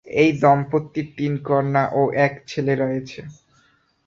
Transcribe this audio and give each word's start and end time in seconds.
এই 0.07 0.29
দম্পতির 0.41 1.07
তিন 1.17 1.33
কন্যা 1.47 1.83
ও 1.93 2.01
এক 2.25 2.33
ছেলে 2.47 2.73
রয়েছে। 2.75 3.21